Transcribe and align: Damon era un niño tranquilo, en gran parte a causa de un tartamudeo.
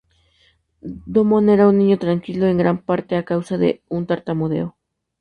Damon 1.13 1.47
era 1.51 1.67
un 1.67 1.77
niño 1.77 1.99
tranquilo, 1.99 2.47
en 2.47 2.57
gran 2.57 2.79
parte 2.81 3.15
a 3.15 3.23
causa 3.23 3.59
de 3.59 3.83
un 3.87 4.07
tartamudeo. 4.07 4.75